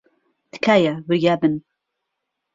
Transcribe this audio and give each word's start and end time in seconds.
تکایە، 0.51 0.93
وریا 1.07 1.33
بن. 1.41 1.53